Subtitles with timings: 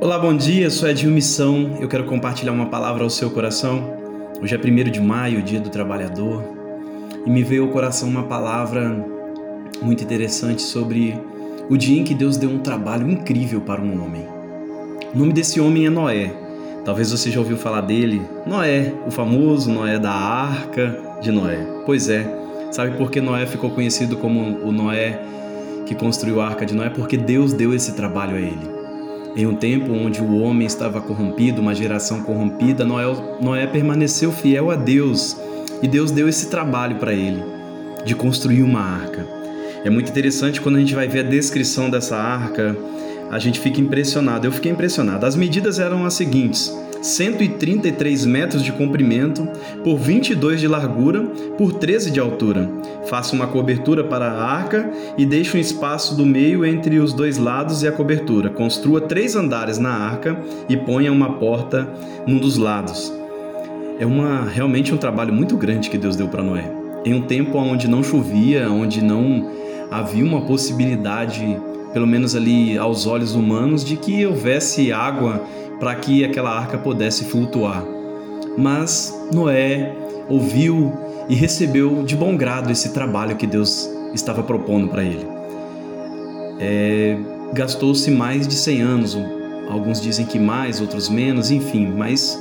[0.00, 0.70] Olá, bom dia.
[0.70, 1.76] Sou Edil Missão.
[1.80, 3.96] Eu quero compartilhar uma palavra ao seu coração.
[4.40, 6.44] Hoje é 1 de maio, dia do trabalhador,
[7.26, 9.04] e me veio ao coração uma palavra
[9.82, 11.20] muito interessante sobre
[11.68, 14.24] o dia em que Deus deu um trabalho incrível para um homem.
[15.12, 16.32] O nome desse homem é Noé.
[16.84, 18.22] Talvez você já ouviu falar dele.
[18.46, 21.58] Noé, o famoso Noé da arca de Noé.
[21.84, 22.24] Pois é.
[22.70, 25.20] Sabe por que Noé ficou conhecido como o Noé
[25.86, 26.88] que construiu a arca de Noé?
[26.88, 28.77] Porque Deus deu esse trabalho a ele.
[29.38, 33.04] Em um tempo onde o homem estava corrompido, uma geração corrompida, Noé,
[33.40, 35.36] Noé permaneceu fiel a Deus
[35.80, 37.40] e Deus deu esse trabalho para ele
[38.04, 39.24] de construir uma arca.
[39.84, 42.76] É muito interessante quando a gente vai ver a descrição dessa arca,
[43.30, 44.44] a gente fica impressionado.
[44.44, 45.24] Eu fiquei impressionado.
[45.24, 49.48] As medidas eram as seguintes: 133 metros de comprimento,
[49.84, 51.22] por 22 de largura,
[51.56, 52.70] por 13 de altura.
[53.06, 57.38] Faça uma cobertura para a arca e deixe um espaço do meio entre os dois
[57.38, 58.50] lados e a cobertura.
[58.50, 61.88] Construa três andares na arca e ponha uma porta
[62.26, 63.12] num dos lados.
[63.98, 66.70] É uma realmente um trabalho muito grande que Deus deu para Noé.
[67.04, 69.50] Em um tempo onde não chovia, onde não
[69.90, 71.58] havia uma possibilidade,
[71.92, 75.42] pelo menos ali aos olhos humanos, de que houvesse água
[75.78, 77.84] para que aquela arca pudesse flutuar.
[78.56, 79.94] Mas Noé
[80.28, 80.92] ouviu
[81.28, 85.26] e recebeu de bom grado esse trabalho que Deus estava propondo para ele.
[86.58, 87.16] É,
[87.52, 89.18] Gastou-se mais de 100 anos,
[89.70, 92.38] alguns dizem que mais, outros menos, enfim, mas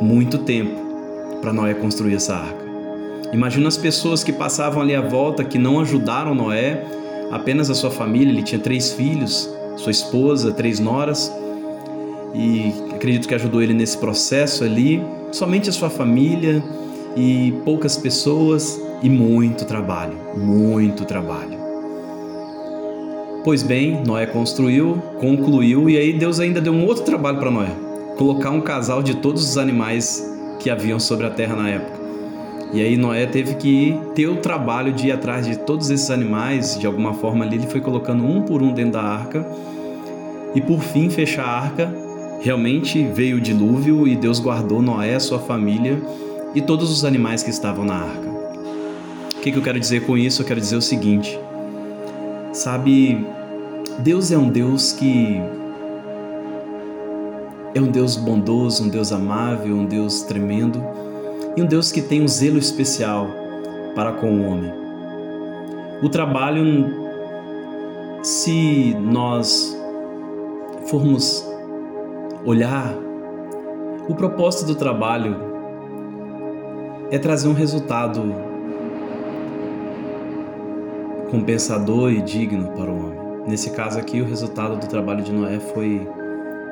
[0.00, 0.76] muito tempo
[1.40, 2.70] para Noé construir essa arca.
[3.32, 6.84] Imagina as pessoas que passavam ali à volta, que não ajudaram Noé,
[7.30, 11.32] apenas a sua família, ele tinha três filhos, sua esposa, três noras,
[12.34, 16.62] e acredito que ajudou ele nesse processo ali, somente a sua família
[17.16, 21.58] e poucas pessoas e muito trabalho, muito trabalho.
[23.42, 27.70] Pois bem, Noé construiu, concluiu e aí Deus ainda deu um outro trabalho para Noé,
[28.16, 30.22] colocar um casal de todos os animais
[30.58, 31.98] que haviam sobre a terra na época.
[32.72, 36.78] E aí Noé teve que ter o trabalho de ir atrás de todos esses animais,
[36.78, 39.44] de alguma forma ali ele foi colocando um por um dentro da arca
[40.54, 42.09] e por fim fechar a arca
[42.40, 46.00] Realmente veio o dilúvio e Deus guardou Noé, sua família
[46.54, 48.30] e todos os animais que estavam na arca.
[49.36, 50.40] O que, eu quero dizer com isso?
[50.40, 51.38] Eu quero dizer o seguinte:
[52.52, 53.26] sabe,
[53.98, 55.38] Deus é um Deus que
[57.74, 60.82] é um Deus bondoso, um Deus amável, um Deus tremendo
[61.56, 63.28] e um Deus que tem um zelo especial
[63.94, 64.72] para com o homem.
[66.02, 66.86] O trabalho,
[68.22, 69.76] se nós
[70.86, 71.49] formos
[72.44, 72.94] olhar,
[74.08, 75.36] o propósito do trabalho
[77.10, 78.22] é trazer um resultado
[81.30, 83.20] compensador e digno para o homem.
[83.46, 86.06] Nesse caso aqui, o resultado do trabalho de Noé foi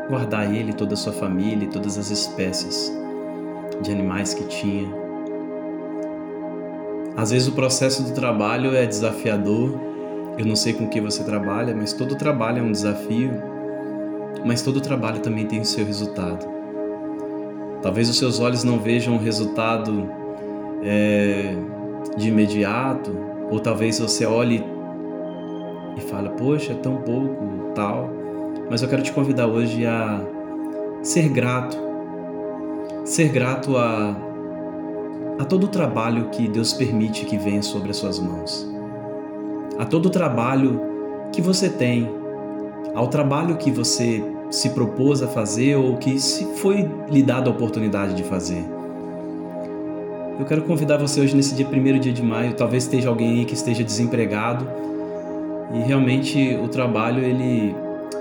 [0.08, 2.92] guardar ele, toda a sua família e todas as espécies
[3.82, 4.88] de animais que tinha.
[7.16, 9.78] Às vezes o processo do trabalho é desafiador.
[10.38, 13.57] Eu não sei com que você trabalha, mas todo trabalho é um desafio
[14.44, 16.46] mas todo trabalho também tem o seu resultado.
[17.82, 20.10] Talvez os seus olhos não vejam o resultado
[20.82, 21.54] é,
[22.16, 23.16] de imediato,
[23.50, 24.64] ou talvez você olhe
[25.96, 28.10] e fale, poxa, é tão pouco, tal.
[28.70, 30.20] Mas eu quero te convidar hoje a
[31.02, 31.76] ser grato,
[33.04, 34.16] ser grato a,
[35.38, 38.68] a todo o trabalho que Deus permite que venha sobre as suas mãos,
[39.78, 40.80] a todo o trabalho
[41.32, 42.10] que você tem
[42.94, 47.52] ao trabalho que você se propôs a fazer ou que se foi lhe dada a
[47.52, 48.64] oportunidade de fazer.
[50.38, 53.44] Eu quero convidar você hoje nesse dia primeiro dia de maio, talvez esteja alguém aí
[53.44, 54.66] que esteja desempregado
[55.74, 57.74] e realmente o trabalho ele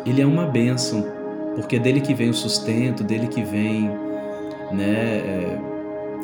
[0.06, 1.06] ele é uma bênção,
[1.56, 3.92] porque é dele que vem o sustento, dele que vem,
[4.72, 5.58] né, é,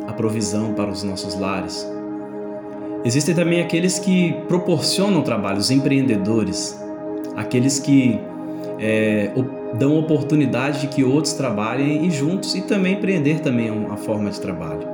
[0.08, 1.86] a provisão para os nossos lares.
[3.04, 6.82] Existem também aqueles que proporcionam trabalho, os empreendedores,
[7.36, 8.20] aqueles que
[8.80, 9.32] é,
[9.78, 14.40] dão oportunidade de que outros trabalhem e juntos e também empreender também uma forma de
[14.40, 14.88] trabalho.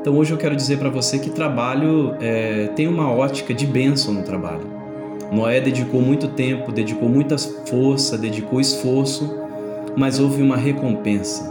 [0.00, 4.12] Então hoje eu quero dizer para você que trabalho é, tem uma ótica de bênção
[4.12, 4.74] no trabalho.
[5.32, 9.34] Noé dedicou muito tempo, dedicou muita força, dedicou esforço,
[9.96, 11.50] mas houve uma recompensa.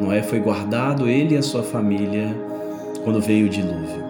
[0.00, 2.34] Noé foi guardado, ele e a sua família,
[3.02, 4.04] quando veio o dilúvio.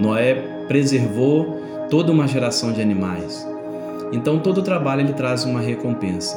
[0.00, 0.34] Noé
[0.66, 1.60] preservou
[1.90, 3.46] toda uma geração de animais.
[4.12, 6.36] Então todo trabalho ele traz uma recompensa.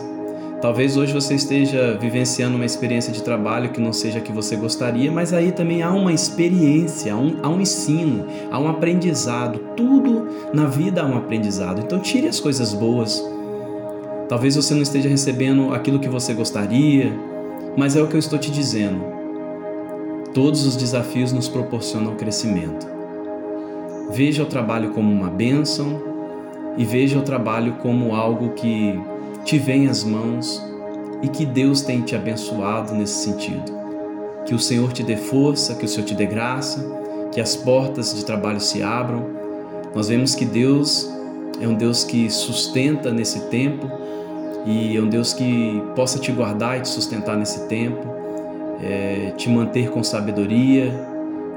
[0.62, 4.58] Talvez hoje você esteja vivenciando uma experiência de trabalho que não seja a que você
[4.58, 9.60] gostaria, mas aí também há uma experiência, há um, há um ensino, há um aprendizado.
[9.78, 11.80] Tudo na vida há um aprendizado.
[11.80, 13.24] Então tire as coisas boas
[14.30, 17.12] Talvez você não esteja recebendo aquilo que você gostaria,
[17.76, 19.04] mas é o que eu estou te dizendo.
[20.36, 22.88] Todos os desafios nos proporcionam crescimento.
[24.12, 26.00] Veja o trabalho como uma bênção
[26.78, 29.00] e veja o trabalho como algo que
[29.44, 30.64] te vem às mãos
[31.22, 33.78] e que Deus tem te abençoado nesse sentido.
[34.46, 36.86] Que o Senhor te dê força, que o Senhor te dê graça,
[37.32, 39.26] que as portas de trabalho se abram.
[39.94, 41.10] Nós vemos que Deus
[41.60, 43.90] é um Deus que sustenta nesse tempo
[44.66, 48.08] e é um Deus que possa te guardar e te sustentar nesse tempo,
[48.82, 50.94] é, te manter com sabedoria,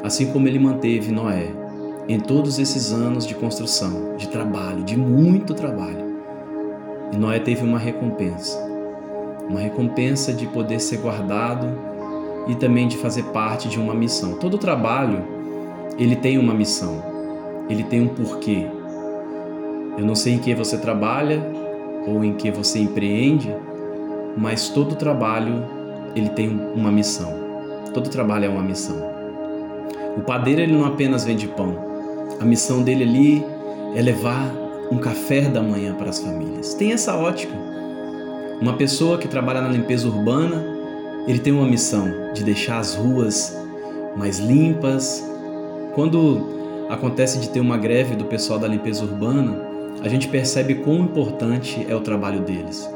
[0.03, 1.62] assim como ele manteve Noé
[2.09, 6.13] em todos esses anos de construção, de trabalho, de muito trabalho.
[7.13, 8.59] E Noé teve uma recompensa,
[9.49, 11.69] uma recompensa de poder ser guardado
[12.49, 14.35] e também de fazer parte de uma missão.
[14.35, 15.23] Todo trabalho,
[15.99, 17.03] ele tem uma missão,
[17.69, 18.67] ele tem um porquê.
[19.97, 21.43] Eu não sei em que você trabalha
[22.07, 23.55] ou em que você empreende,
[24.37, 25.65] mas todo trabalho
[26.17, 27.33] ele tem uma missão.
[27.95, 28.97] Todo trabalho é uma missão.
[30.17, 31.92] O padeiro ele não apenas vende pão.
[32.43, 33.47] A missão dele ali
[33.95, 34.53] é levar
[34.91, 36.75] um café da manhã para as famílias.
[36.75, 37.55] Tem essa ótica.
[38.61, 40.61] Uma pessoa que trabalha na limpeza urbana,
[41.29, 43.57] ele tem uma missão de deixar as ruas
[44.17, 45.25] mais limpas.
[45.95, 49.57] Quando acontece de ter uma greve do pessoal da limpeza urbana,
[50.03, 52.91] a gente percebe quão importante é o trabalho deles.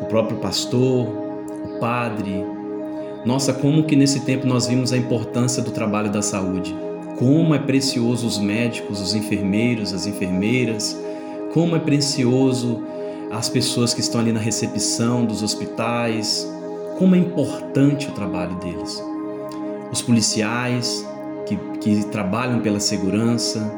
[0.00, 2.46] O próprio pastor, o padre.
[3.26, 6.83] Nossa, como que nesse tempo nós vimos a importância do trabalho da saúde.
[7.16, 10.98] Como é precioso os médicos, os enfermeiros, as enfermeiras,
[11.52, 12.82] como é precioso
[13.30, 16.48] as pessoas que estão ali na recepção dos hospitais,
[16.98, 19.02] como é importante o trabalho deles.
[19.92, 21.06] Os policiais
[21.46, 23.72] que, que trabalham pela segurança,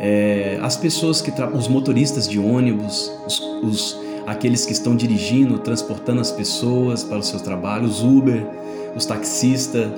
[0.00, 6.20] é, as pessoas que os motoristas de ônibus, os, os, aqueles que estão dirigindo, transportando
[6.20, 8.46] as pessoas para os seus trabalhos, Uber,
[8.94, 9.90] os taxistas,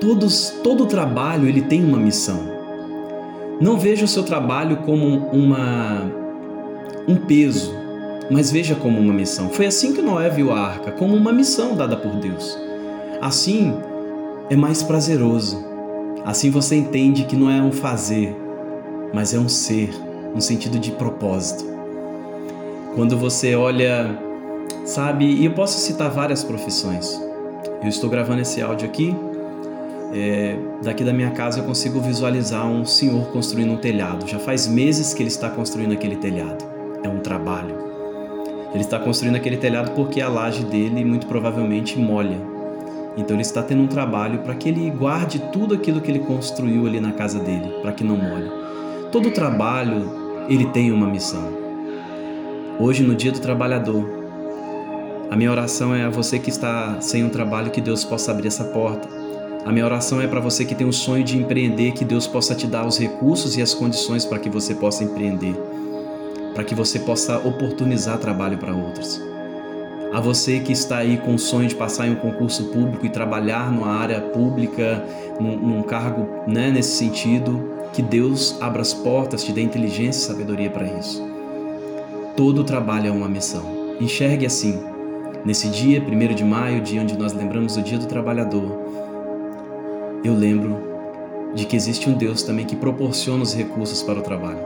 [0.00, 2.56] Todos, todo trabalho ele tem uma missão.
[3.60, 6.02] Não veja o seu trabalho como uma,
[7.08, 7.74] um peso,
[8.30, 9.48] mas veja como uma missão.
[9.48, 12.58] Foi assim que Noé viu a arca, como uma missão dada por Deus.
[13.20, 13.74] Assim
[14.50, 15.64] é mais prazeroso.
[16.24, 18.36] Assim você entende que não é um fazer,
[19.14, 19.90] mas é um ser,
[20.34, 21.64] um sentido de propósito.
[22.94, 24.18] Quando você olha,
[24.84, 27.18] sabe, e eu posso citar várias profissões.
[27.82, 29.16] Eu estou gravando esse áudio aqui
[30.12, 34.28] é, daqui da minha casa eu consigo visualizar um senhor construindo um telhado.
[34.28, 36.64] Já faz meses que ele está construindo aquele telhado.
[37.02, 37.74] É um trabalho.
[38.72, 42.38] Ele está construindo aquele telhado porque a laje dele muito provavelmente molha.
[43.16, 46.86] Então ele está tendo um trabalho para que ele guarde tudo aquilo que ele construiu
[46.86, 48.50] ali na casa dele, para que não molhe.
[49.10, 51.48] Todo trabalho ele tem uma missão.
[52.78, 54.04] Hoje no Dia do Trabalhador,
[55.30, 58.48] a minha oração é a você que está sem um trabalho que Deus possa abrir
[58.48, 59.25] essa porta
[59.66, 62.54] a minha oração é para você que tem o sonho de empreender, que Deus possa
[62.54, 65.56] te dar os recursos e as condições para que você possa empreender,
[66.54, 69.20] para que você possa oportunizar trabalho para outros.
[70.12, 73.10] A você que está aí com o sonho de passar em um concurso público e
[73.10, 75.04] trabalhar numa área pública,
[75.40, 80.36] num, num cargo né, nesse sentido, que Deus abra as portas, te dê inteligência e
[80.36, 81.20] sabedoria para isso.
[82.36, 83.96] Todo trabalho é uma missão.
[84.00, 84.78] Enxergue assim,
[85.44, 88.86] nesse dia, 1 de maio, dia onde nós lembramos o Dia do Trabalhador,
[90.26, 90.76] eu lembro
[91.54, 94.58] de que existe um Deus também que proporciona os recursos para o trabalho.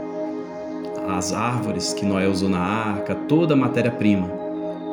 [1.09, 4.29] As árvores que Noé usou na arca, toda a matéria-prima,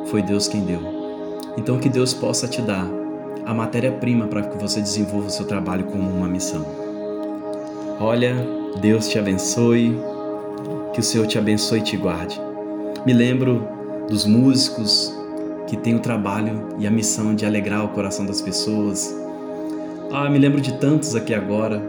[0.06, 0.80] foi Deus quem deu.
[1.56, 2.86] Então que Deus possa te dar
[3.44, 6.64] a matéria-prima para que você desenvolva o seu trabalho como uma missão.
[8.00, 8.36] Olha,
[8.80, 9.98] Deus te abençoe,
[10.92, 12.40] que o Senhor te abençoe e te guarde.
[13.06, 13.66] Me lembro
[14.08, 15.14] dos músicos
[15.66, 19.14] que têm o trabalho e a missão de alegrar o coração das pessoas,
[20.10, 21.80] ah, me lembro de tantos aqui agora,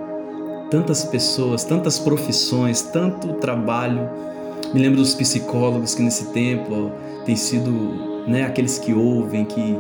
[0.70, 4.10] tantas pessoas, tantas profissões, tanto trabalho.
[4.74, 6.92] Me lembro dos psicólogos que nesse tempo
[7.26, 7.72] têm sido
[8.28, 9.78] né, aqueles que ouvem, que.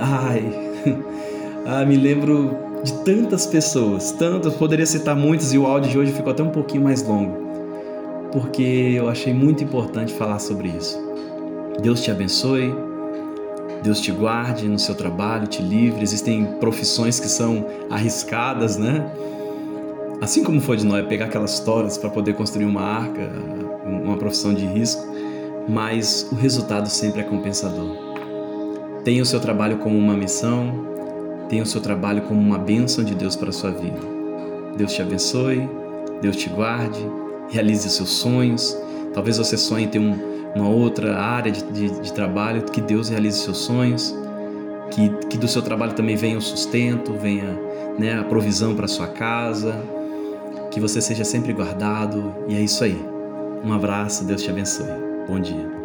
[0.00, 0.42] Ai.
[1.66, 6.12] ah, me lembro de tantas pessoas, tantas, poderia citar muitas e o áudio de hoje
[6.12, 7.36] ficou até um pouquinho mais longo,
[8.32, 10.98] porque eu achei muito importante falar sobre isso.
[11.80, 12.85] Deus te abençoe.
[13.82, 16.02] Deus te guarde no seu trabalho, te livre.
[16.02, 19.10] Existem profissões que são arriscadas, né?
[20.20, 23.30] Assim como foi de Noé pegar aquelas toras para poder construir uma arca,
[23.84, 25.06] uma profissão de risco,
[25.68, 27.96] mas o resultado sempre é compensador.
[29.04, 30.86] Tenha o seu trabalho como uma missão,
[31.48, 33.98] tenha o seu trabalho como uma bênção de Deus para a sua vida.
[34.76, 35.68] Deus te abençoe,
[36.20, 36.98] Deus te guarde,
[37.48, 38.76] realize os seus sonhos.
[39.14, 43.38] Talvez você sonhe ter um, uma outra área de, de, de trabalho, que Deus realize
[43.38, 44.14] seus sonhos,
[44.90, 47.58] que, que do seu trabalho também venha o sustento, venha
[47.98, 49.78] né, a provisão para sua casa,
[50.70, 52.34] que você seja sempre guardado.
[52.48, 52.98] E é isso aí.
[53.62, 54.86] Um abraço, Deus te abençoe.
[55.28, 55.70] Bom dia.